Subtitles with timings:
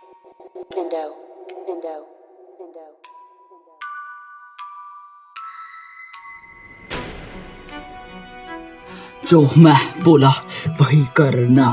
[0.00, 1.02] Pindo,
[1.68, 1.94] Indo.
[2.58, 2.84] Indo.
[9.28, 10.30] जो मैं बोला
[10.80, 11.66] वही करना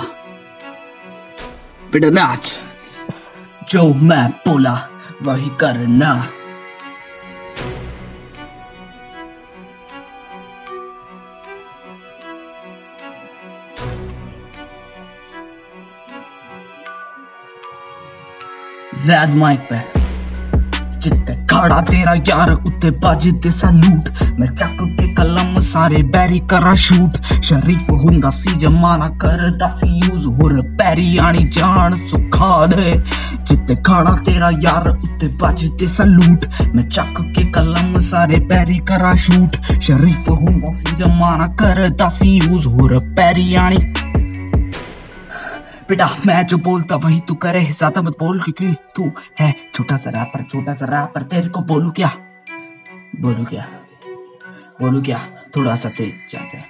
[1.91, 2.51] बेटा नाच
[3.69, 4.75] जो मैं बोला
[5.23, 6.11] वही करना
[19.07, 19.79] वैद माइक पे।
[20.99, 27.41] कितने खड़ा तेरा यार, उत्ते बाजी सलूट। मैं चक के कलम सारे बैरी करा शूट।
[27.43, 33.03] शरीफ हुंदा सी जमाना करदा सी यूज़। होर पैरी आनी जान सुखा दे।
[33.43, 39.51] जित्ते खाना तेरा यार, उत्ते बाजी सलूट। मैं चक के कलम सारे पैरी करा शूट।
[39.81, 43.77] शरीफ हुंदा सी जमाना करदा सी यूज़। होर पैरी आनी
[45.89, 50.09] बेटा मैं जो बोलता वही तू करे, ज़्यादा मत बोल, क्योंकि तू है छोटा सा
[50.09, 52.11] रैपर छोटा सा रैपर तेरे को बोलू क्या?
[53.21, 53.65] बोलू क्या?
[54.81, 55.19] बोलू क्या?
[55.57, 56.63] थोड़ा सा तेज जाते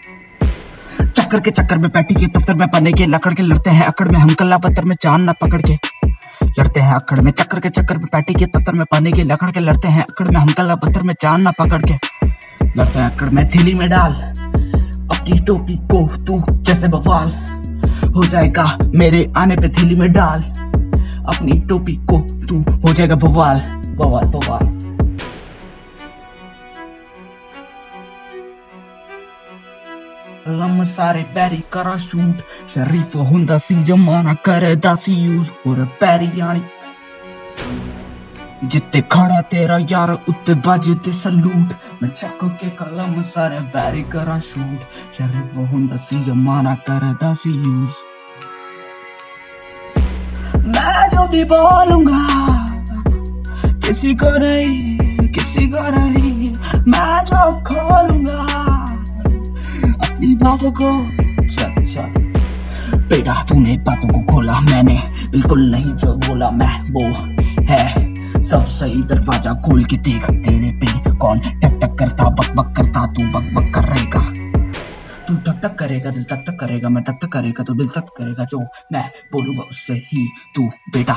[1.08, 4.08] चक्कर के चक्कर में पैटी के दफ्तर में पन्ने के लकड़ के लड़ते हैं, अकड़
[4.08, 5.78] में हम कल्ला पत्थर में चाँद न पकड़ के।
[6.59, 9.52] लड़ते हैं अकड़ में चक्कर के चक्कर में पैटी के दफ्तर में पन्ने के लकड़
[9.52, 11.94] के लड़ते हैं, अकड़ में हम कल्ला पत्थर में चाँद न पकड़ के।
[12.78, 17.31] लड़ते हैं अकड़ में थैली में डाल, अपनी टोपी को तू जैसे बवाल।
[18.17, 20.43] हो जाएगा। मेरे आने पे थैली में डाल।
[21.27, 23.59] अपनी टोपी को तू हो जाएगा बवाल।
[23.95, 24.65] बवाल बवाल।
[30.49, 32.38] लम सारे पैरी करा शूट।
[32.75, 36.63] शरीफ हुंदा सी जमाना करे दासी यूज़। और पैरी यानी
[38.63, 41.69] जिते खड़ा तेरा यार, उत्ते बजते सलूट।
[42.03, 44.79] मैं चक के कलम सारे बैरी करा शूट।
[45.17, 48.06] शरीफ हुंदा सी जमाना करे दासी यूज़।
[50.88, 52.19] मैं जो भी बोलूँगा
[53.83, 56.51] किसी को नहीं किसी को नहीं
[56.88, 58.38] मैं जो खोलूँगा
[60.06, 60.91] अपनी बातों को
[63.09, 64.97] बेटा तूने बातों को खोला मैंने
[65.31, 67.06] बिल्कुल नहीं जो बोला मैं वो
[67.66, 67.83] है
[68.41, 73.06] सब सही दरवाज़ा खोल के देख तेरे पे कौन टक टक करता बक बक करता
[73.07, 74.47] तू बक बक करेगा
[75.27, 78.01] तू तक तक करेगा, दिल तक तक करेगा, मैं तक तक करेगा, तू दिल तक
[78.01, 78.59] करेगा, जो
[78.93, 81.15] मैं बोलूँगा उससे ही तू, बेटा।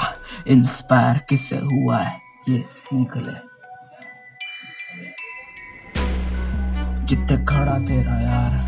[0.48, 2.20] इंस्पायर किससे हुआ है?
[2.48, 3.50] ये सीख ले।
[7.04, 8.62] जितने खड़ा तेरा यार,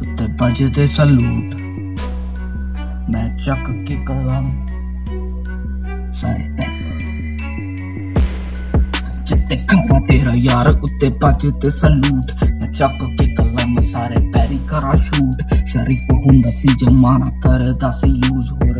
[0.00, 1.60] उतने बजे थे सलूट।
[3.10, 4.66] मैं चक के कलम
[6.12, 6.72] सारे
[9.22, 13.21] जितने खड़ा तेरा यार, उतने बजे ते सलूट। मैं चक के
[14.72, 18.70] करा शूट शरीफ हूँ हुंदसी जमाना कर दस यूज़ हो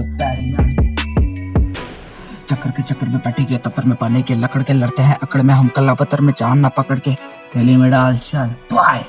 [2.51, 5.43] चक्कर के चक्कर में बैठे गया तफ्तर में पाने के लकड़ के लड़ते हैं अकड़
[5.43, 7.15] में हम कला पत्थर में चाँद ना पकड़ के।
[7.55, 9.05] थैली में डाल चल बाय